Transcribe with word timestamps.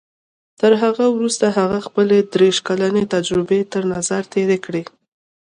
تر 0.59 0.71
هغه 0.83 1.05
وروسته 1.15 1.45
هغه 1.57 1.79
خپلې 1.87 2.17
دېرش 2.33 2.57
کلنې 2.67 3.03
تجربې 3.15 3.59
تر 3.73 3.83
نظر 3.93 4.21
تېرې 4.33 4.57
کړې. 4.65 4.83